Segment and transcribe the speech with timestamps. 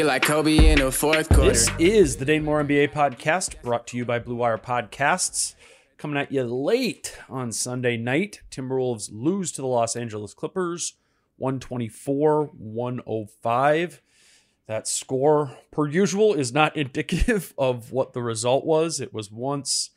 [0.00, 1.50] Feel like Kobe in fourth quarter.
[1.50, 5.54] This is the Dane Moore NBA podcast brought to you by Blue Wire Podcasts.
[5.98, 8.40] Coming at you late on Sunday night.
[8.50, 10.94] Timberwolves lose to the Los Angeles Clippers
[11.36, 14.00] 124 105.
[14.66, 19.00] That score, per usual, is not indicative of what the result was.
[19.00, 19.90] It was once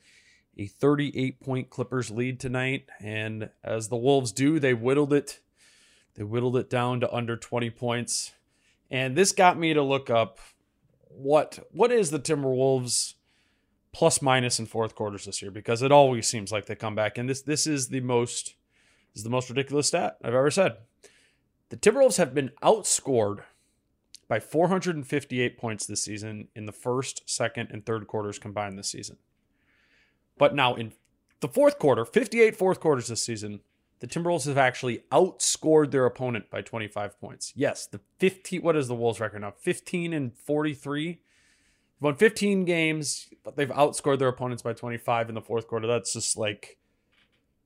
[0.57, 2.89] a 38 point Clippers lead tonight.
[2.99, 5.39] And as the Wolves do, they whittled it.
[6.15, 8.33] They whittled it down to under 20 points.
[8.93, 10.37] And this got me to look up
[11.09, 13.15] what what is the Timberwolves
[13.91, 17.17] plus minus in fourth quarters this year because it always seems like they come back
[17.17, 18.55] and this this is the most
[19.13, 20.77] this is the most ridiculous stat I've ever said.
[21.69, 23.39] The Timberwolves have been outscored
[24.27, 29.17] by 458 points this season in the first, second, and third quarters combined this season.
[30.37, 30.93] But now in
[31.39, 33.61] the fourth quarter, 58 fourth quarters this season,
[34.03, 37.53] the Timberwolves have actually outscored their opponent by 25 points.
[37.55, 39.51] Yes, the 15 what is the Wolves record now?
[39.51, 41.05] 15 and 43.
[41.07, 41.19] They've
[42.01, 45.87] Won 15 games, but they've outscored their opponents by 25 in the fourth quarter.
[45.87, 46.79] That's just like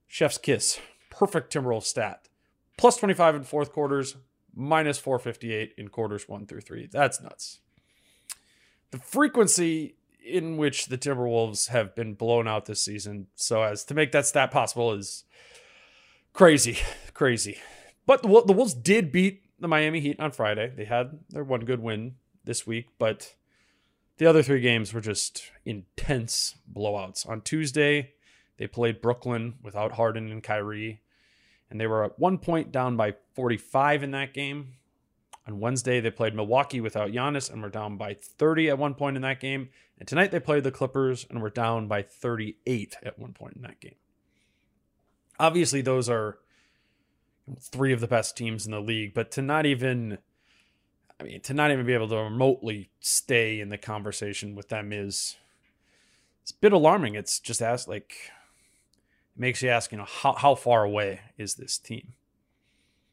[0.05, 0.79] chef's kiss.
[1.09, 2.29] Perfect Timberwolves stat.
[2.77, 4.15] Plus 25 in fourth quarters,
[4.53, 6.87] minus 458 in quarters 1 through 3.
[6.91, 7.61] That's nuts.
[8.91, 13.95] The frequency in which the Timberwolves have been blown out this season so as to
[13.95, 15.23] make that stat possible is
[16.37, 16.77] crazy,
[17.15, 17.57] crazy.
[18.05, 20.71] But the, the Wolves did beat the Miami Heat on Friday.
[20.75, 23.33] They had their one good win this week, but
[24.17, 27.27] the other three games were just intense blowouts.
[27.27, 28.13] On Tuesday,
[28.57, 31.01] they played Brooklyn without Harden and Kyrie,
[31.71, 34.75] and they were at one point down by 45 in that game.
[35.47, 39.15] On Wednesday, they played Milwaukee without Giannis and were down by 30 at one point
[39.15, 39.69] in that game.
[39.97, 43.63] And tonight, they played the Clippers and were down by 38 at one point in
[43.63, 43.95] that game
[45.39, 46.37] obviously those are
[47.59, 50.17] three of the best teams in the league, but to not even
[51.19, 54.93] I mean, to not even be able to remotely stay in the conversation with them
[54.93, 55.35] is
[56.43, 57.15] it's a bit alarming.
[57.15, 58.13] It's just ask like
[59.35, 62.13] it makes you ask, you know, how how far away is this team?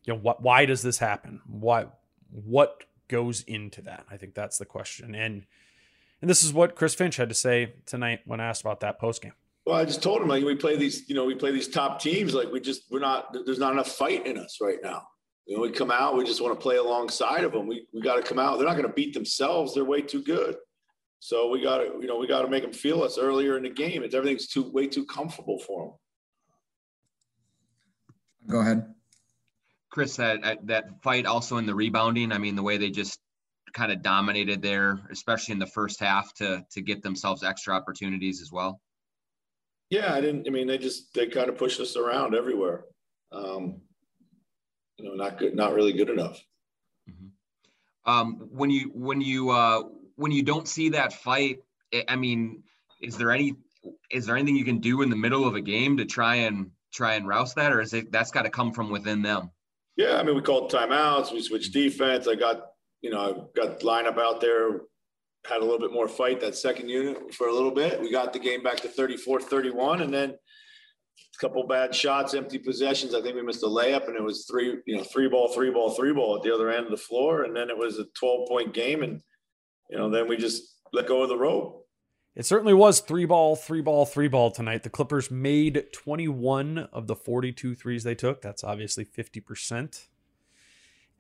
[0.05, 1.41] You know, what why does this happen?
[1.47, 1.87] Why
[2.31, 4.05] what goes into that?
[4.11, 5.15] I think that's the question.
[5.15, 5.47] And
[6.21, 9.23] and this is what Chris Finch had to say tonight when asked about that post
[9.23, 9.33] game.
[9.67, 12.01] Well, I just told him like we play these, you know, we play these top
[12.01, 12.35] teams.
[12.35, 13.35] Like we just we're not.
[13.47, 15.03] There's not enough fight in us right now.
[15.47, 16.17] You know, we come out.
[16.17, 17.67] We just want to play alongside of them.
[17.67, 18.59] We we got to come out.
[18.59, 19.75] They're not going to beat themselves.
[19.75, 20.57] They're way too good.
[21.21, 23.63] So we got to, you know, we got to make them feel us earlier in
[23.63, 24.03] the game.
[24.03, 25.93] It's everything's too way too comfortable for them.
[28.51, 28.95] Go ahead.
[29.91, 32.33] Chris, that that fight also in the rebounding.
[32.33, 33.19] I mean, the way they just
[33.73, 38.43] kind of dominated there, especially in the first half, to to get themselves extra opportunities
[38.43, 38.83] as well.
[39.91, 40.47] Yeah, I didn't.
[40.47, 42.85] I mean, they just they kind of pushed us around everywhere.
[43.33, 43.81] Um,
[44.97, 46.43] you know, not good, not really good enough.
[47.09, 48.11] Mm-hmm.
[48.11, 49.83] Um, when you when you uh,
[50.17, 51.59] when you don't see that fight,
[52.09, 52.63] I mean,
[53.01, 53.55] is there any
[54.11, 56.71] is there anything you can do in the middle of a game to try and
[56.93, 59.51] try and rouse that, or is it that's got to come from within them?
[59.97, 61.33] Yeah, I mean, we called timeouts.
[61.33, 62.27] We switched defense.
[62.27, 62.67] I got,
[63.01, 64.81] you know, I got lineup out there,
[65.47, 68.01] had a little bit more fight that second unit for a little bit.
[68.01, 70.03] We got the game back to 34 31.
[70.03, 73.15] And then a couple bad shots, empty possessions.
[73.15, 75.71] I think we missed a layup and it was three, you know, three ball, three
[75.71, 77.45] ball, three ball at the other end of the floor.
[77.45, 79.03] And then it was a 12 point game.
[79.03, 79.21] And,
[79.91, 80.63] you know, then we just
[80.93, 81.83] let go of the rope.
[82.35, 84.83] It certainly was three ball, three ball, three ball tonight.
[84.83, 88.43] The Clippers made 21 of the 42 threes they took.
[88.43, 90.07] That's obviously 50%.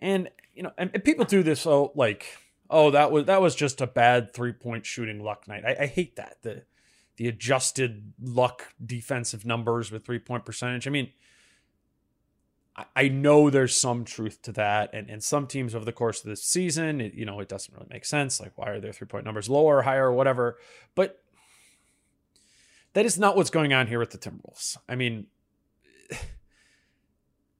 [0.00, 2.26] And, you know, and, and people do this, oh, like,
[2.70, 5.64] oh, that was that was just a bad three-point shooting luck night.
[5.64, 6.38] I, I hate that.
[6.42, 6.64] The
[7.16, 10.86] the adjusted luck defensive numbers with three-point percentage.
[10.86, 11.10] I mean,
[12.96, 14.90] I know there's some truth to that.
[14.92, 17.72] And, and some teams over the course of the season, it, you know, it doesn't
[17.72, 18.40] really make sense.
[18.40, 20.58] Like, why are their three point numbers lower, or higher, or whatever?
[20.94, 21.22] But
[22.94, 24.76] that is not what's going on here with the Timberwolves.
[24.88, 25.26] I mean,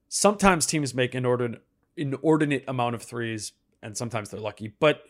[0.09, 1.63] sometimes teams make inordinate,
[1.97, 3.53] inordinate amount of threes,
[3.85, 4.75] and sometimes they're lucky.
[4.81, 5.05] But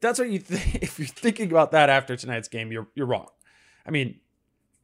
[0.00, 0.40] that's what you.
[0.50, 3.28] If you're thinking about that after tonight's game, you're you're wrong.
[3.84, 4.20] I mean,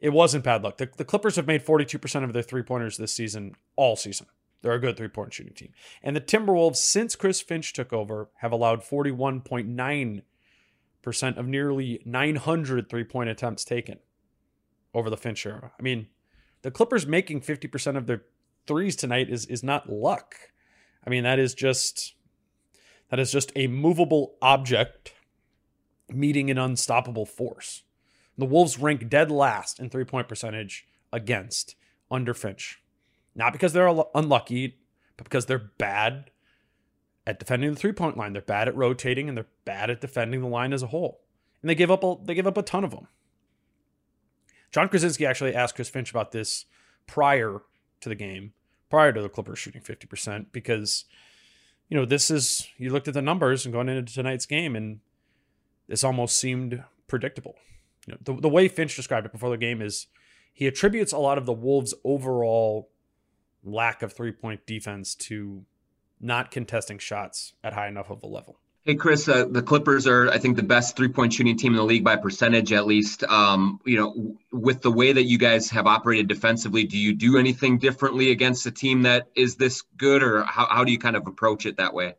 [0.00, 0.78] it wasn't bad luck.
[0.78, 4.26] The, the Clippers have made 42% of their three pointers this season, all season.
[4.62, 5.72] They're a good three point shooting team.
[6.02, 13.04] And the Timberwolves, since Chris Finch took over, have allowed 41.9% of nearly 900 three
[13.04, 13.98] point attempts taken
[14.94, 15.72] over the Finch era.
[15.78, 16.08] I mean,
[16.62, 18.22] the Clippers making 50% of their
[18.66, 20.34] threes tonight is, is not luck.
[21.06, 22.15] I mean, that is just
[23.10, 25.12] that is just a movable object
[26.08, 27.82] meeting an unstoppable force.
[28.38, 31.74] The Wolves rank dead last in three point percentage against
[32.10, 32.82] under Finch.
[33.34, 34.78] Not because they're unlucky,
[35.16, 36.30] but because they're bad
[37.26, 38.32] at defending the three point line.
[38.32, 41.22] They're bad at rotating and they're bad at defending the line as a whole.
[41.62, 43.08] And they give up a, they give up a ton of them.
[44.70, 46.66] Jon Krawczynski actually asked Chris Finch about this
[47.06, 47.62] prior
[48.00, 48.52] to the game,
[48.90, 51.04] prior to the Clippers shooting 50%, because,
[51.88, 55.00] you know, this is, you looked at the numbers and going into tonight's game, and
[55.88, 57.56] this almost seemed predictable.
[58.06, 60.06] You know, the, the way Finch described it before the game is
[60.52, 62.90] he attributes a lot of the Wolves' overall
[63.62, 65.64] lack of three point defense to
[66.20, 68.58] not contesting shots at high enough of a level.
[68.86, 71.76] Hey, Chris, uh, the Clippers are, I think, the best three point shooting team in
[71.76, 73.24] the league by percentage, at least.
[73.24, 77.36] Um, you know, with the way that you guys have operated defensively, do you do
[77.36, 81.16] anything differently against a team that is this good, or how, how do you kind
[81.16, 82.14] of approach it that way?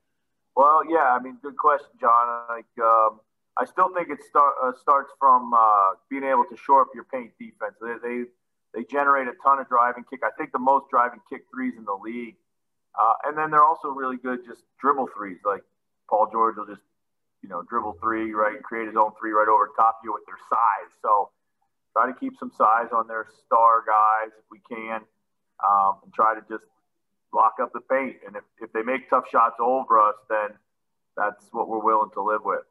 [0.57, 2.43] Well, yeah, I mean, good question, John.
[2.49, 3.21] Like, um,
[3.55, 7.05] I still think it start, uh, starts from uh, being able to shore up your
[7.05, 7.75] paint defense.
[7.81, 8.23] They, they
[8.73, 10.19] they generate a ton of driving kick.
[10.21, 12.35] I think the most driving kick threes in the league.
[12.99, 15.37] Uh, and then they're also really good just dribble threes.
[15.45, 15.63] Like
[16.09, 16.81] Paul George will just,
[17.43, 20.25] you know, dribble three, right, create his own three right over top of you with
[20.25, 20.91] their size.
[21.01, 21.29] So
[21.93, 25.01] try to keep some size on their star guys if we can,
[25.63, 26.65] um, and try to just
[27.33, 28.17] lock up the paint.
[28.25, 30.57] And if, if they make tough shots over us, then
[31.15, 32.63] that's what we're willing to live with.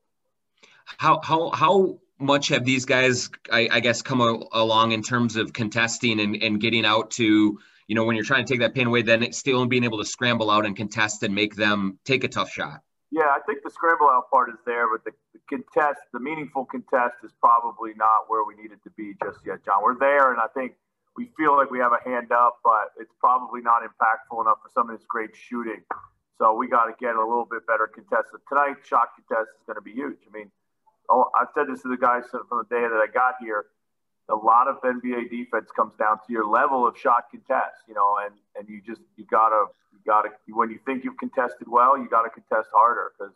[0.99, 5.37] How how how much have these guys, I, I guess, come a, along in terms
[5.37, 8.75] of contesting and, and getting out to, you know, when you're trying to take that
[8.75, 12.25] pin away, then still being able to scramble out and contest and make them take
[12.25, 12.83] a tough shot?
[13.11, 16.65] Yeah, I think the scramble out part is there, but the, the contest, the meaningful
[16.67, 19.83] contest, is probably not where we need it to be just yet, John.
[19.83, 20.75] We're there, and I think
[21.17, 24.71] we feel like we have a hand up, but it's probably not impactful enough for
[24.75, 25.83] some of this great shooting.
[26.39, 28.41] So we got to get a little bit better contested.
[28.49, 30.19] Tonight, shot contest is going to be huge.
[30.29, 30.51] I mean,
[31.09, 33.67] oh, I've said this to the guys from the day that I got here.
[34.29, 38.17] A lot of NBA defense comes down to your level of shot contest, you know,
[38.25, 42.09] and and you just you gotta you gotta when you think you've contested well, you
[42.09, 43.35] gotta contest harder because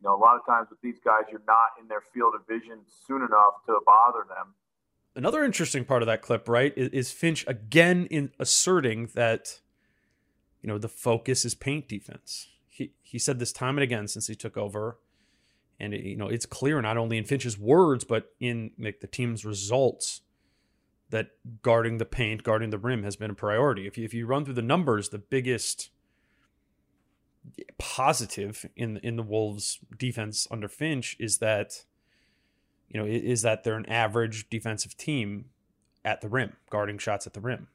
[0.00, 2.46] you know a lot of times with these guys, you're not in their field of
[2.46, 4.54] vision soon enough to bother them.
[5.16, 9.60] Another interesting part of that clip, right, is Finch again in asserting that
[10.62, 12.48] you know the focus is paint defense.
[12.66, 14.98] He he said this time and again since he took over
[15.80, 19.06] and it, you know it's clear not only in Finch's words but in like, the
[19.06, 20.22] team's results
[21.10, 21.28] that
[21.62, 23.86] guarding the paint, guarding the rim has been a priority.
[23.86, 25.90] If you, if you run through the numbers, the biggest
[27.78, 31.84] positive in in the Wolves defense under Finch is that
[32.88, 35.46] you know is that they're an average defensive team
[36.04, 37.68] at the rim, guarding shots at the rim.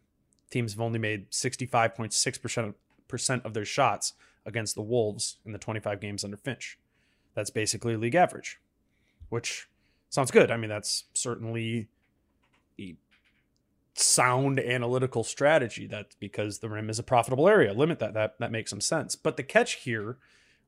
[0.52, 4.14] Teams have only made 65.6% of their shots
[4.46, 6.78] against the Wolves in the 25 games under Finch.
[7.36, 8.60] That's basically league average,
[9.30, 9.70] which
[10.10, 10.52] sounds good.
[10.52, 11.88] I mean, that's certainly
[12.80, 12.96] a
[13.94, 15.88] sound analytical strategy.
[15.88, 17.74] That's because the rim is a profitable area.
[17.74, 18.14] Limit that.
[18.14, 19.16] That that makes some sense.
[19.16, 20.18] But the catch here,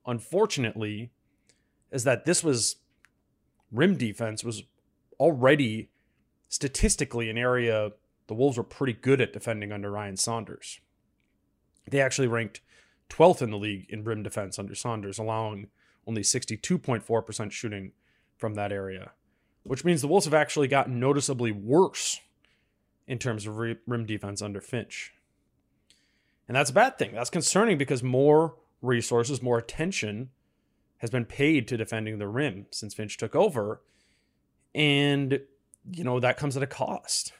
[0.05, 1.11] unfortunately,
[1.91, 2.77] is that this was
[3.71, 4.63] rim defense was
[5.19, 5.89] already
[6.49, 7.91] statistically an area
[8.31, 10.79] the Wolves were pretty good at defending under Ryan Saunders.
[11.89, 12.61] They actually ranked
[13.09, 15.67] 12th in the league in rim defense under Saunders, allowing
[16.07, 17.91] only 62.4% shooting
[18.37, 19.11] from that area,
[19.63, 22.19] which means the Wolves have actually gotten noticeably worse
[23.07, 25.13] in terms of rim defense under Finch.
[26.47, 27.13] And that's a bad thing.
[27.13, 30.29] That's concerning because more resources, more attention
[30.97, 33.81] has been paid to defending the rim since Finch took over.
[34.73, 35.39] And,
[35.91, 37.33] you know, that comes at a cost.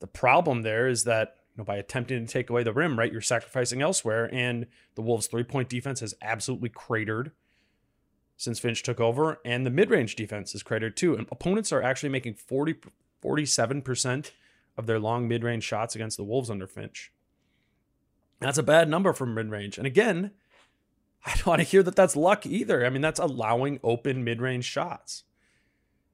[0.00, 3.12] The problem there is that you know, by attempting to take away the rim, right,
[3.12, 4.32] you're sacrificing elsewhere.
[4.32, 7.32] And the Wolves' three point defense has absolutely cratered
[8.42, 9.40] since Finch took over.
[9.44, 11.14] And the mid range defense is cratered too.
[11.14, 12.76] And opponents are actually making 40,
[13.22, 14.32] 47%
[14.76, 17.12] of their long mid range shots against the Wolves under Finch.
[18.40, 19.78] That's a bad number from mid range.
[19.78, 20.32] And again,
[21.26, 22.84] I don't want to hear that that's luck either.
[22.84, 25.22] I mean, that's allowing open mid range shots.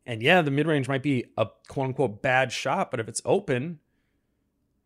[0.04, 3.22] And yeah, the mid range might be a quote unquote bad shot, but if it's
[3.24, 3.78] open,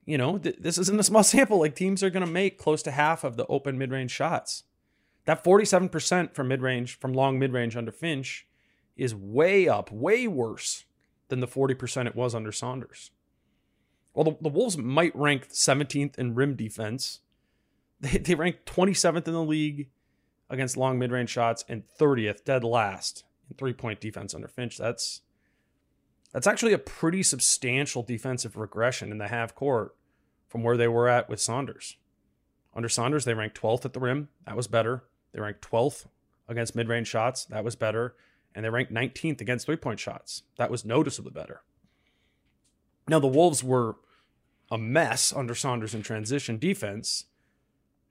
[0.05, 1.59] you know, th- this isn't a small sample.
[1.59, 4.63] Like teams are going to make close to half of the open mid range shots.
[5.25, 8.47] That 47% from mid range, from long mid range under Finch
[8.97, 10.85] is way up, way worse
[11.29, 13.11] than the 40% it was under Saunders.
[14.15, 17.21] Well, the, the Wolves might rank 17th in rim defense.
[18.03, 19.89] They, they rank 27th in the league
[20.51, 24.77] against long mid range shots and 30th, dead last in three point defense under Finch.
[24.77, 25.21] That's
[26.33, 29.95] that's actually a pretty substantial defensive regression in the half court
[30.49, 31.97] from where they were at with Saunders.
[32.75, 34.29] Under Saunders, they ranked 12th at the rim.
[34.47, 35.05] That was better.
[35.33, 36.07] They ranked 12th
[36.49, 37.45] against mid range shots.
[37.47, 38.15] That was better.
[38.55, 40.43] And they ranked 19th against three point shots.
[40.59, 41.63] That was noticeably better.
[43.09, 43.97] Now, the Wolves were
[44.71, 47.25] a mess under Saunders in transition defense,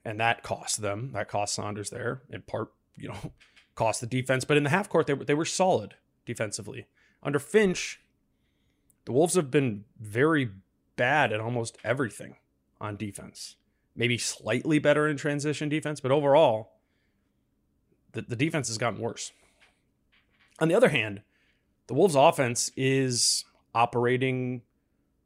[0.03, 1.11] and that cost them.
[1.13, 3.31] That cost Saunders there, in part, you know,
[3.75, 4.45] cost the defense.
[4.45, 6.87] But in the half court, they, were, they were solid defensively.
[7.23, 8.01] Under Finch,
[9.05, 10.49] the Wolves have been very
[10.95, 12.35] bad at almost everything
[12.79, 13.55] on defense.
[13.95, 16.73] Maybe slightly better in transition defense, but overall,
[18.13, 19.31] the, the defense has gotten worse.
[20.59, 21.21] On the other hand,
[21.87, 24.61] the Wolves' offense is operating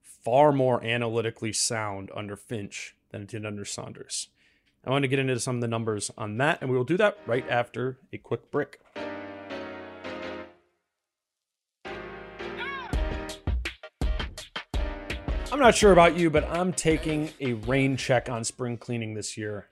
[0.02, 4.30] far more analytically sound under Finch than it did under Saunders.
[4.86, 6.98] I want to get into some of the numbers on that, and we will do
[6.98, 8.78] that right after a quick break.
[15.52, 19.38] I'm not sure about you, but I'm taking a rain check on spring cleaning this
[19.38, 19.70] year.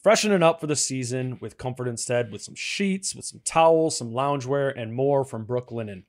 [0.00, 4.12] Freshening up for the season with comfort instead, with some sheets, with some towels, some
[4.12, 6.04] loungewear, and more from Brooklinen.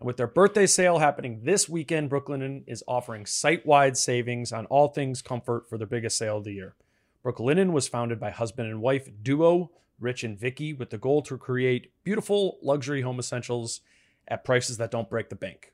[0.00, 4.64] And with their birthday sale happening this weekend, Brooklinen is offering site wide savings on
[4.66, 6.74] all things comfort for their biggest sale of the year.
[7.22, 11.36] Brooklinen was founded by husband and wife duo Rich and Vicky with the goal to
[11.36, 13.80] create beautiful luxury home essentials
[14.26, 15.72] at prices that don't break the bank.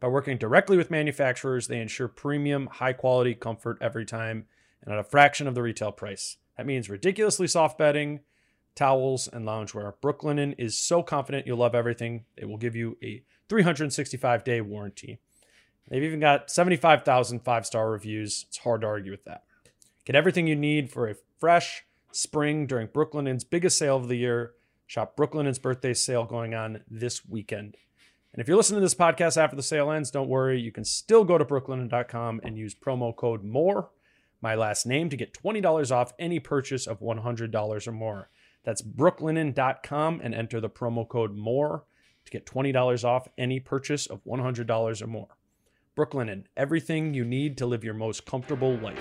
[0.00, 4.46] By working directly with manufacturers, they ensure premium, high quality comfort every time
[4.82, 6.36] and at a fraction of the retail price.
[6.56, 8.20] That means ridiculously soft bedding,
[8.74, 9.94] towels, and loungewear.
[10.02, 12.24] Brooklinen is so confident you'll love everything.
[12.36, 15.18] It will give you a 365 day warranty.
[15.88, 18.46] They've even got 75,000 five star reviews.
[18.48, 19.44] It's hard to argue with that.
[20.04, 24.52] Get everything you need for a fresh spring during Brooklinen's biggest sale of the year.
[24.86, 27.76] Shop Brooklinen's birthday sale going on this weekend.
[28.32, 30.60] And if you're listening to this podcast after the sale ends, don't worry.
[30.60, 33.90] You can still go to brooklinen.com and use promo code MORE,
[34.44, 38.28] my last name, to get $20 off any purchase of $100 or more.
[38.62, 41.84] That's brooklinen.com and enter the promo code MORE
[42.26, 45.38] to get $20 off any purchase of $100 or more.
[45.96, 49.00] Brooklinen, everything you need to live your most comfortable life.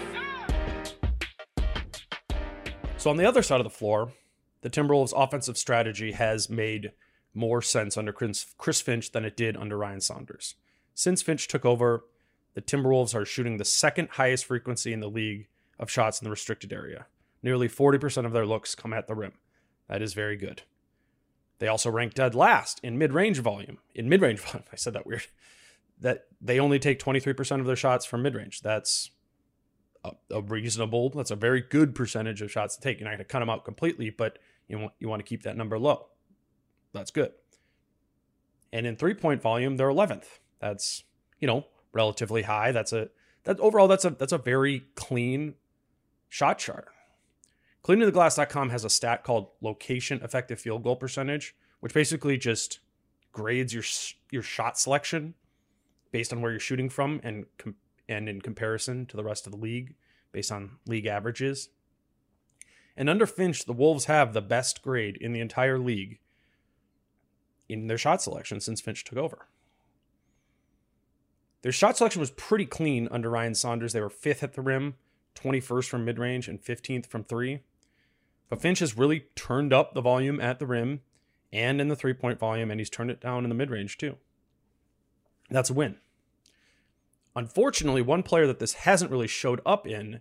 [2.97, 4.13] So, on the other side of the floor,
[4.61, 6.93] the Timberwolves' offensive strategy has made
[7.33, 10.55] more sense under Chris Finch than it did under Ryan Saunders.
[10.93, 12.05] Since Finch took over,
[12.53, 15.47] the Timberwolves are shooting the second highest frequency in the league
[15.79, 17.07] of shots in the restricted area.
[17.41, 19.33] Nearly 40% of their looks come at the rim.
[19.89, 20.63] That is very good.
[21.59, 23.79] They also rank dead last in mid-range volume.
[23.93, 25.27] In mid-range volume, I said that weird.
[25.99, 28.61] that they only take 23% of their shots from mid range.
[28.61, 29.11] That's
[30.03, 32.99] a, a, reasonable, that's a very good percentage of shots to take.
[32.99, 35.43] You're not going to cut them out completely, but you want, you want to keep
[35.43, 36.07] that number low.
[36.93, 37.31] That's good.
[38.71, 40.39] And in three point volume, they're 11th.
[40.59, 41.03] That's,
[41.39, 42.71] you know, relatively high.
[42.71, 43.09] That's a,
[43.43, 45.55] that overall, that's a, that's a very clean
[46.29, 46.87] shot chart.
[47.83, 52.79] Cleaningtheglass.com has a stat called location effective field goal percentage, which basically just
[53.33, 53.83] grades your
[54.31, 55.33] your shot selection
[56.11, 57.75] based on where you're shooting from and com-
[58.07, 59.95] and in comparison to the rest of the league
[60.31, 61.69] based on league averages.
[62.95, 66.19] And under Finch, the Wolves have the best grade in the entire league
[67.67, 69.47] in their shot selection since Finch took over.
[71.63, 73.93] Their shot selection was pretty clean under Ryan Saunders.
[73.93, 74.95] They were fifth at the rim,
[75.35, 77.61] 21st from mid range, and 15th from three.
[78.49, 81.01] But Finch has really turned up the volume at the rim
[81.51, 83.97] and in the three point volume, and he's turned it down in the mid range
[83.97, 84.17] too.
[85.49, 85.95] That's a win.
[87.35, 90.19] Unfortunately, one player that this hasn't really showed up in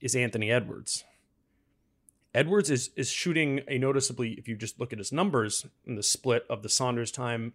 [0.00, 1.04] is Anthony Edwards.
[2.34, 6.02] Edwards is is shooting a noticeably, if you just look at his numbers in the
[6.02, 7.54] split of the Saunders time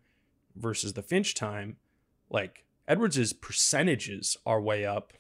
[0.56, 1.78] versus the Finch time,
[2.32, 5.14] like Edwards' percentages are way up,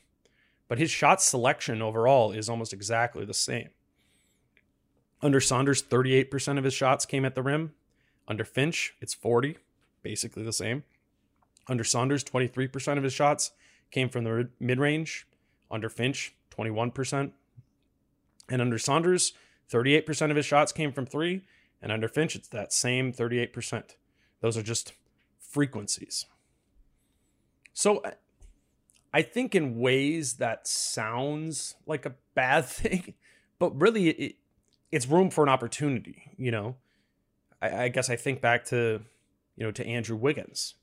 [0.67, 3.69] but his shot selection overall is almost exactly the same.
[5.21, 7.73] Under Saunders, 38% of his shots came at the rim.
[8.27, 9.57] Under Finch, it's 40,
[10.03, 10.83] basically the same.
[11.67, 13.51] Under Saunders, 23% of his shots
[13.91, 15.27] came from the mid range.
[15.69, 17.31] Under Finch, 21%.
[18.49, 19.33] And under Saunders,
[19.71, 21.41] 38% of his shots came from three.
[21.81, 23.95] And under Finch, it's that same 38%.
[24.41, 24.93] Those are just
[25.39, 26.25] frequencies.
[27.77, 28.01] So
[29.13, 33.13] I think in ways that sounds like a bad thing,
[33.59, 34.35] but really it,
[34.91, 36.75] it's room for an opportunity, you know?
[37.61, 39.01] I, I guess I think back to
[39.55, 40.73] you know to Andrew Wiggins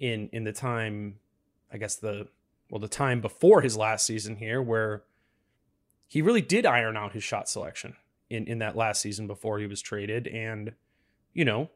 [0.00, 1.20] in in the time
[1.72, 2.26] I guess the
[2.70, 5.04] well the time before his last season here where
[6.08, 7.94] he really did iron out his shot selection
[8.28, 10.72] in in that last season before he was traded and
[11.32, 11.70] you know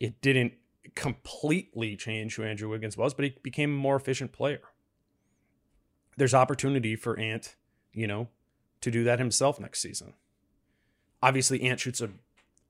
[0.00, 0.54] it didn't
[0.94, 4.60] completely change who Andrew Wiggins was but he became a more efficient player
[6.16, 7.56] there's opportunity for Ant
[7.92, 8.28] you know
[8.80, 10.14] to do that himself next season
[11.22, 12.10] obviously Ant shoots a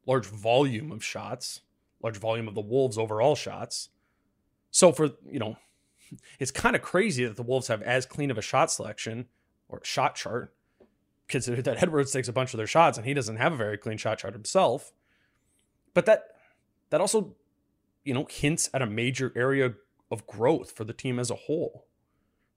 [0.07, 1.61] large volume of shots,
[2.03, 3.91] large volume of the Wolves' overall shots.
[4.71, 5.57] So for, you know,
[6.39, 9.27] it's kind of crazy that the Wolves have as clean of a shot selection
[9.69, 10.55] or shot chart,
[11.29, 13.79] consider that Edwards takes a bunch of their shots and he doesn't have a very
[13.79, 14.93] clean shot chart himself.
[15.95, 16.25] But that
[16.91, 17.35] that also,
[18.05, 19.75] you know, hints at a major area
[20.11, 21.87] of growth for the team as a whole.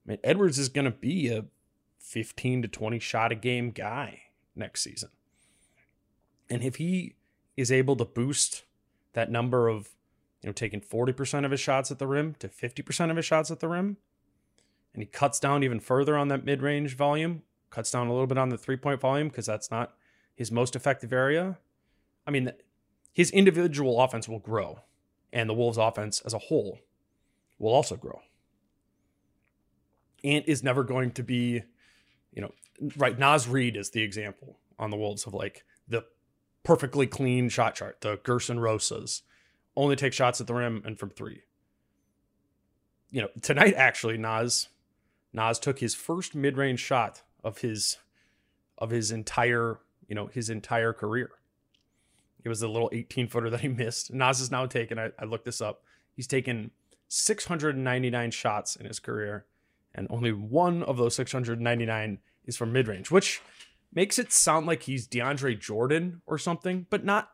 [0.06, 1.46] I mean, Edwards is going to be a
[2.00, 4.22] 15 to 20 shot a game guy
[4.56, 5.10] next season.
[6.50, 7.16] And if he
[7.56, 8.64] is able to boost
[9.14, 9.90] that number of,
[10.42, 13.52] you know, taking 40% of his shots at the rim to 50% of his shots
[13.52, 13.98] at the rim.
[14.94, 18.28] And he cuts down even further on that mid range volume, cuts down a little
[18.28, 19.96] bit on the three point volume because that's not
[20.36, 21.58] his most effective area.
[22.26, 22.52] I mean,
[23.12, 24.80] his individual offense will grow,
[25.38, 26.80] and the Wolves' offense as a whole
[27.60, 28.22] will also grow.
[30.24, 31.62] Ant is never going to be,
[32.34, 32.52] you know,
[32.98, 33.18] right.
[33.20, 36.06] Naz Reid is the example on the Wolves of like the
[36.64, 38.02] perfectly clean shot chart.
[38.02, 39.22] The Gersson Rosas
[39.76, 41.44] only take shots at the rim and from three.
[43.12, 44.70] You know, tonight actually, Naz
[45.34, 48.00] Naz took his first mid-range shot of his
[48.80, 51.30] of his entire, you know, his entire career.
[52.48, 54.14] It was the little 18 footer that he missed.
[54.14, 55.84] Naz is now taken, I, I looked this up.
[56.14, 56.72] He's taken
[57.10, 59.46] 699 shots in his career,
[59.94, 63.42] and only one of those 699 is from mid range, which
[63.94, 67.32] makes it sound like he's DeAndre Jordan or something, but not.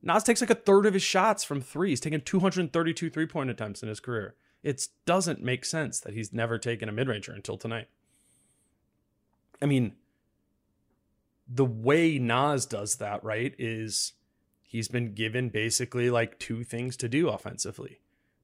[0.00, 1.90] Naz takes like a third of his shots from three.
[1.90, 4.36] He's taken 232 three point attempts in his career.
[4.62, 7.88] It doesn't make sense that he's never taken a mid ranger until tonight.
[9.60, 9.96] I mean,
[11.48, 14.12] the way Naz does that, right, is
[14.62, 18.00] he's been given basically like two things to do offensively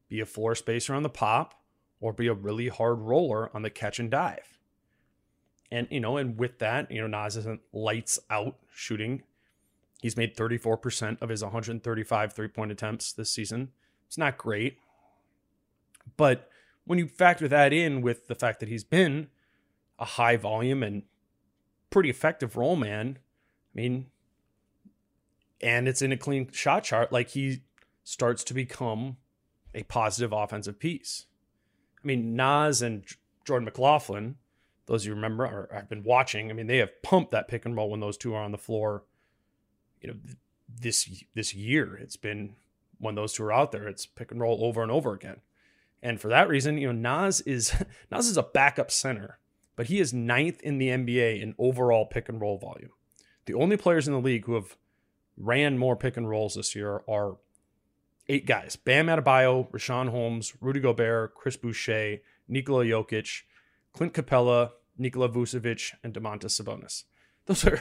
[0.09, 1.55] be a floor spacer on the pop
[2.01, 4.59] or be a really hard roller on the catch and dive.
[5.71, 9.23] And, you know, and with that, you know, Naz isn't lights out shooting.
[10.03, 13.69] He's made 34% of his 135 three point attempts this season.
[14.09, 14.79] It's not great.
[16.17, 16.49] But
[16.85, 19.29] when you factor that in with the fact that he's been
[19.99, 21.05] a high volume and
[21.91, 24.07] pretty effective role man, I mean,
[25.61, 27.63] and it's in a clean shot chart, like he
[28.03, 29.19] starts to become
[29.75, 31.27] a positive offensive piece.
[32.03, 33.05] I mean, Naz and
[33.45, 34.37] Jordan McLaughlin
[34.91, 37.77] those you remember or have been watching, I mean, they have pumped that pick and
[37.77, 39.05] roll when those two are on the floor.
[40.03, 40.17] You know,
[40.69, 42.57] this this year it's been
[42.99, 45.43] when those two are out there, it's pick and roll over and over again.
[46.03, 47.73] And for that reason, you know, Naz is
[48.11, 49.39] Naz is a backup center,
[49.81, 52.91] but he is ninth in the NBA in overall pick and roll volume.
[53.47, 54.77] The only players in the league who have
[55.39, 57.39] ran more pick and rolls this year are
[58.29, 63.45] eight guys: Bam Adebayo, Richaun Holmes, Rudy Gobert, Chris Boucher, Nikola Jokic,
[63.95, 67.05] Clint Capela, Nikola Vucevic, and Domantas Sabonis.
[67.47, 67.81] Those are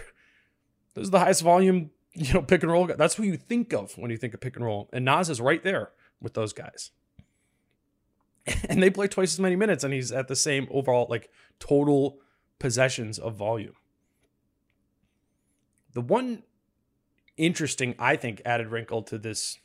[0.93, 2.87] those are the highest volume, you know, pick and roll.
[2.87, 4.89] That's what you think of when you think of pick and roll.
[4.93, 6.91] And Naz is right there with those guys.
[8.69, 12.19] And they play twice as many minutes, and he's at the same overall like total
[12.59, 13.73] possessions of volume.
[15.93, 16.43] The one
[17.37, 19.57] interesting, I think, added wrinkle to this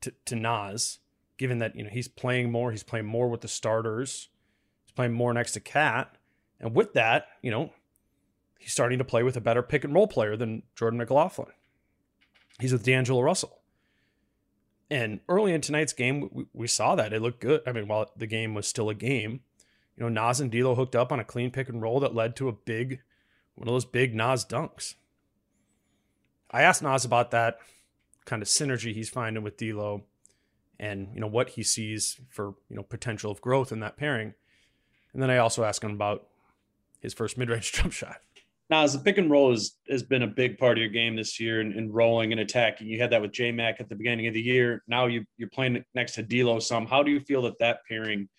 [0.00, 0.98] to, to Naz,
[1.38, 4.28] given that you know he's playing more, he's playing more with the starters,
[4.84, 6.16] he's playing more next to KAT,
[6.60, 7.72] and with that, you know,
[8.58, 11.52] he's starting to play with a better pick and roll player than Jordan McLaughlin.
[12.60, 13.61] He's with D'Angelo Russell.
[14.92, 17.14] And early in tonight's game, we, we, saw that.
[17.14, 17.62] It looked good.
[17.66, 19.40] I mean, while the game was still a game,
[19.96, 22.36] you know, Naz and D'Lo hooked up on a clean pick and roll that led
[22.36, 23.00] to a big,
[23.54, 24.96] one of those big Naz dunks.
[26.50, 27.56] I asked Naz about that
[28.26, 30.02] kind of synergy he's finding with D'Lo
[30.78, 34.34] and, you know, what he sees for, you know, potential of growth in that pairing.
[35.14, 36.26] And then I also asked him about
[37.00, 38.20] his first mid-range jump shot.
[38.72, 41.14] Now, as the pick and roll has, has been a big part of your game
[41.14, 42.86] this year and, and rolling and attacking.
[42.86, 44.82] You had that with J Mac at the beginning of the year.
[44.88, 46.86] Now you, you're playing next to D'Lo some.
[46.86, 48.30] How do you feel that that pairing,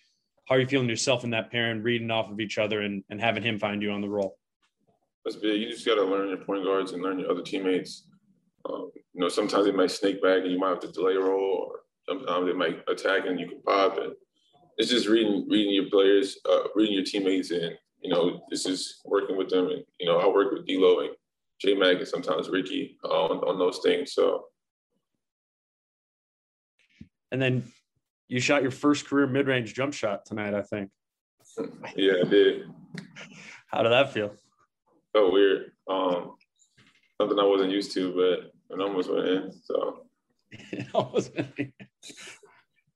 [0.48, 3.20] how are you feeling yourself in that pairing, reading off of each other and, and
[3.20, 4.36] having him find you on the roll?
[5.24, 5.60] That's big.
[5.60, 8.08] You just got to learn your point guards and learn your other teammates.
[8.68, 11.70] Um, you know, sometimes they might snake back and you might have to delay roll,
[11.70, 13.98] or sometimes they might attack and you can pop.
[13.98, 14.12] And
[14.78, 19.00] it's just reading reading your players, uh, reading your teammates, and you know, this is
[19.06, 19.68] working with them.
[19.70, 21.10] And, you know, I work with D'Lo and
[21.58, 24.12] J Mac and sometimes Ricky uh, on, on those things.
[24.12, 24.44] So.
[27.32, 27.64] And then
[28.28, 30.90] you shot your first career mid range jump shot tonight, I think.
[31.96, 32.64] yeah, I did.
[33.68, 34.34] How did that feel?
[35.14, 35.72] Felt weird.
[35.88, 36.34] Um,
[37.18, 39.52] something I wasn't used to, but it almost went in.
[39.64, 40.02] So.
[40.50, 41.72] it almost in.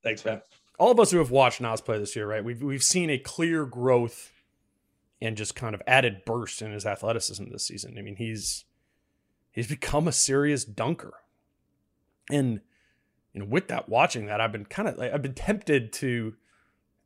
[0.05, 0.43] Thanks, man.
[0.79, 2.45] All of us who have watched Naz play this year, right?
[2.45, 4.31] We've we've seen a clear growth
[5.21, 7.97] and just kind of added burst in his athleticism this season.
[7.99, 8.65] I mean, he's
[9.51, 11.15] he's become a serious dunker.
[12.31, 12.61] And
[13.33, 16.35] you know, with that, watching that, I've been kind of like, I've been tempted to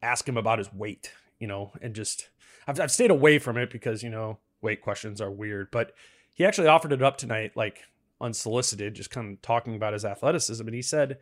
[0.03, 2.29] ask him about his weight, you know, and just
[2.67, 5.71] I've, I've stayed away from it because you know weight questions are weird.
[5.71, 5.93] But
[6.35, 7.81] he actually offered it up tonight, like
[8.21, 11.19] unsolicited, just kind of talking about his athleticism, and he said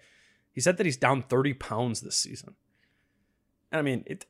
[0.53, 2.55] he said that he's down thirty pounds this season.
[3.71, 4.27] And I mean, it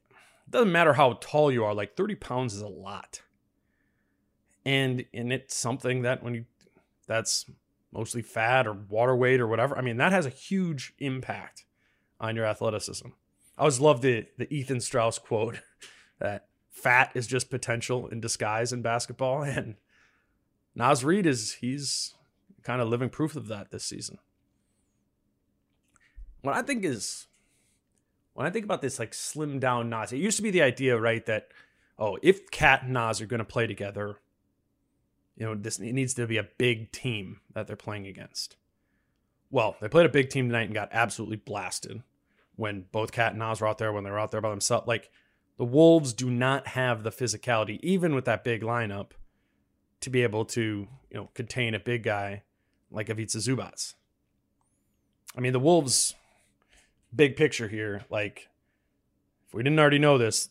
[0.50, 3.22] doesn't matter how tall you are, like 30 pounds is a lot.
[4.64, 6.44] And and it's something that when you
[7.06, 7.46] that's
[7.92, 11.64] mostly fat or water weight or whatever, I mean, that has a huge impact
[12.20, 13.08] on your athleticism.
[13.56, 15.60] I always love the the Ethan Strauss quote
[16.18, 19.42] that fat is just potential in disguise in basketball.
[19.44, 19.76] And
[20.74, 22.14] Naz Reid is he's
[22.62, 24.18] kind of living proof of that this season.
[26.42, 27.26] What I think is
[28.40, 30.98] when I think about this like slim down Naz, it used to be the idea,
[30.98, 31.48] right, that
[31.98, 34.16] oh, if KAT and Naz are going to play together,
[35.36, 38.56] you know, this it needs to be a big team that they're playing against.
[39.50, 42.02] Well, they played a big team tonight and got absolutely blasted
[42.56, 44.88] when both KAT and Naz were out there when they were out there by themselves.
[44.88, 45.10] Like
[45.58, 49.10] the Wolves do not have the physicality, even with that big lineup,
[50.00, 52.44] to be able to you know contain a big guy
[52.90, 53.92] like Ivica Zubac.
[55.36, 56.14] I mean, the Wolves
[57.14, 58.48] big picture here, like
[59.46, 60.48] if we didn't already know this,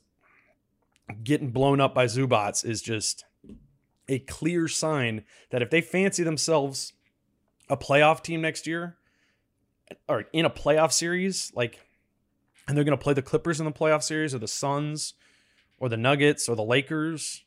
[1.23, 3.25] getting blown up by Zubac is just
[4.07, 6.93] a clear sign that if they fancy themselves
[7.69, 8.97] a playoff team next year
[10.07, 11.79] or in a playoff series, like
[12.67, 15.15] and they're going to play the Clippers in the playoff series or the Suns
[15.79, 17.43] or the Nuggets or the Lakers,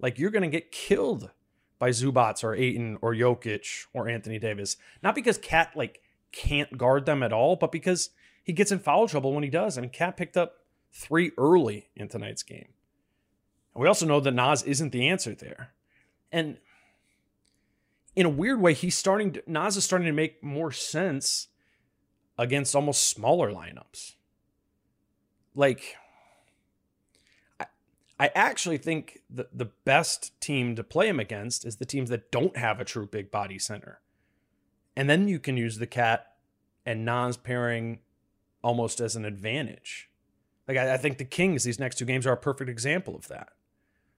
[0.00, 1.30] like you're going to get killed
[1.78, 4.76] by Zubac or Ayton or Jokic or Anthony Davis.
[5.02, 6.00] Not because KAT like
[6.32, 8.10] can't guard them at all, but because
[8.42, 9.78] he gets in foul trouble when he does.
[9.78, 10.56] I mean, KAT picked up
[10.92, 12.68] three early in tonight's game.
[13.74, 15.72] And we also know that Naz isn't the answer there.
[16.30, 16.58] And
[18.14, 21.48] in a weird way, he's starting to, Naz is starting to make more sense
[22.36, 24.14] against almost smaller lineups.
[25.54, 25.96] Like,
[27.60, 27.66] I,
[28.18, 32.30] I actually think the, the best team to play him against is the teams that
[32.30, 34.00] don't have a true big body center.
[34.96, 36.26] And then you can use the KAT
[36.84, 38.00] and Naz pairing
[38.62, 40.10] almost as an advantage.
[40.68, 43.28] Like I, I, think the Kings, these next two games are a perfect example of
[43.28, 43.50] that.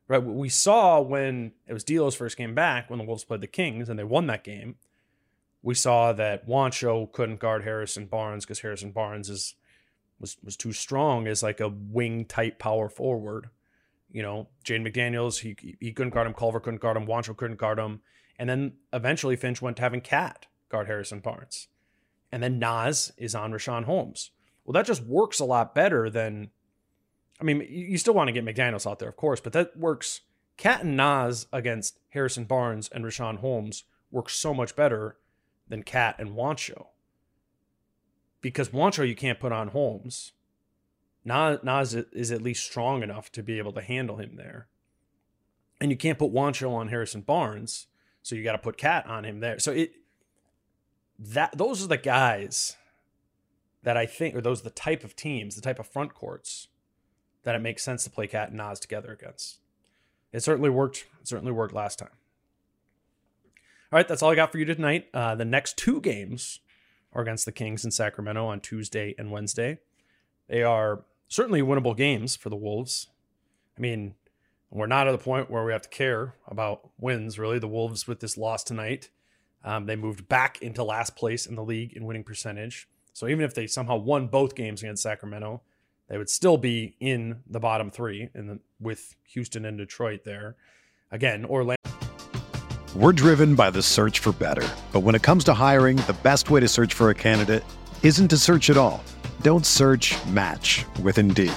[0.07, 0.23] Right?
[0.23, 3.89] We saw when it was D'Lo's first game back when the Wolves played the Kings
[3.89, 4.77] and they won that game.
[5.63, 9.55] We saw that Juancho couldn't guard Harrison Barnes because Harrison Barnes is
[10.21, 13.49] was was too strong as like a wing type power forward.
[14.13, 16.35] You know, Jaden McDaniels, he he couldn't guard him.
[16.35, 17.07] Culver couldn't guard him.
[17.07, 18.03] Juancho couldn't guard him.
[18.39, 21.69] And then eventually Finch went to having KAT guard Harrison Barnes.
[22.33, 24.31] And then Naz is on Richaun Holmes.
[24.65, 26.51] Well, that just works a lot better than.
[27.41, 30.21] I mean, you still want to get McDaniels out there, of course, but that works.
[30.57, 35.17] KAT and Naz against Harrison Barnes and Richaun Holmes works so much better
[35.69, 36.87] than KAT and Juancho.
[38.41, 40.33] Because Juancho you can't put on Holmes.
[41.25, 44.69] Nas, Naz is at least strong enough to be able to handle him there.
[45.81, 47.89] And you can't put Juancho on Harrison Barnes,
[48.23, 49.59] so you got to put KAT on him there.
[49.59, 49.93] So it
[51.19, 52.77] that those are the guys
[53.83, 56.69] that I think, or those are the type of teams, the type of front courts
[57.45, 59.59] that it makes sense to play KAT and Naz together against.
[60.33, 61.07] It certainly worked.
[61.21, 62.11] It certainly worked last time.
[63.93, 65.07] All right, that's all I got for you tonight.
[65.15, 66.59] Uh, the next two games
[67.13, 69.79] are against the Kings in Sacramento on Tuesday and Wednesday.
[70.49, 73.09] They are certainly winnable games for the Wolves.
[73.79, 74.15] I mean,
[74.71, 77.61] we're not at the point where we have to care about wins, really.
[77.61, 79.11] The Wolves, with this loss tonight,
[79.65, 82.87] um, they moved back into last place in the league in winning percentage.
[83.15, 85.63] So even if they somehow won both games against Sacramento,
[86.09, 90.57] they would still be in the bottom three the, with Houston and Detroit there.
[91.11, 91.81] Again, Orlando.
[92.95, 94.69] We're driven by the search for better.
[94.93, 97.65] But when it comes to hiring, the best way to search for a candidate
[98.03, 99.03] isn't to search at all.
[99.43, 101.53] Don't search match with Indeed.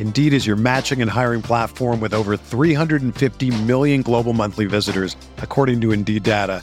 [0.00, 5.80] Indeed is your matching and hiring platform with over 350 million global monthly visitors, according
[5.82, 6.62] to Indeed data,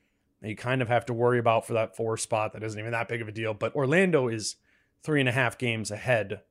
[0.49, 2.53] you kind of have to worry about for that four spot.
[2.53, 3.53] That isn't even that big of a deal.
[3.53, 4.55] But Orlando is
[5.03, 6.41] three and a half games ahead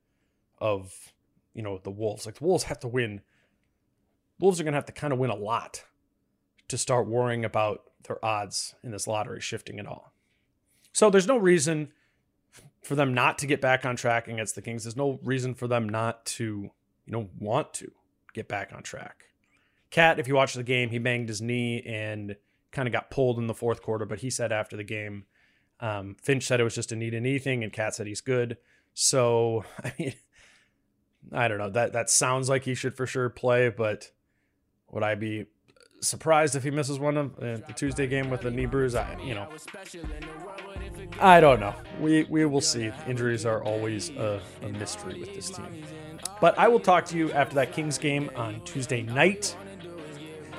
[0.59, 1.13] of,
[1.53, 2.25] you know, the Wolves.
[2.25, 3.21] Like the Wolves have to win.
[4.39, 5.83] Wolves are going to have to kind of win a lot
[6.69, 10.13] to start worrying about their odds in this lottery shifting at all.
[10.93, 11.91] So there's no reason
[12.81, 14.83] for them not to get back on track against the Kings.
[14.83, 16.71] There's no reason for them not to,
[17.05, 17.91] you know, want to
[18.33, 19.25] get back on track.
[19.91, 22.35] KAT, if you watch the game, he banged his knee and
[22.71, 25.25] kind of got pulled in the fourth quarter, but he said after the game,
[25.79, 28.21] um, Finch said it was just a knee to knee thing, and KAT said he's
[28.21, 28.57] good.
[28.93, 30.13] So, I mean,
[31.31, 31.69] I don't know.
[31.69, 34.11] That that sounds like he should for sure play, but
[34.89, 35.45] would I be
[36.01, 38.95] surprised if he misses one of uh, the Tuesday game with the knee bruise?
[38.95, 39.47] I, you know,
[41.19, 41.75] I don't know.
[41.99, 42.91] We we will see.
[43.07, 45.83] Injuries are always a, a mystery with this team.
[46.39, 49.55] But I will talk to you after that Kings game on Tuesday night.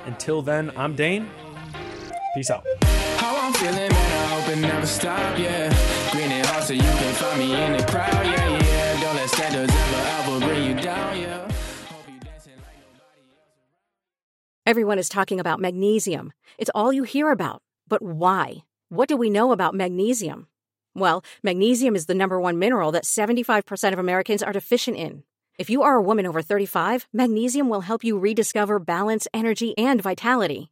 [0.07, 1.29] Until then, I'm Dane.
[2.35, 2.67] Peace out.
[3.19, 5.69] How I'm feeling, man, I hope it never stop, yeah.
[6.13, 9.01] Green and hot so you can find me in the crowd, yeah, yeah.
[9.03, 11.53] Don't let standards ever, ever bring you down, yeah.
[14.65, 16.33] Everyone is talking about magnesium.
[16.57, 17.61] It's all you hear about.
[17.87, 18.65] But why?
[18.89, 20.47] What do we know about magnesium?
[20.95, 25.25] Well, magnesium is the number one mineral that 75% of Americans are deficient in.
[25.59, 30.01] If you are a woman over 35, magnesium will help you rediscover balance, energy, and
[30.01, 30.72] vitality.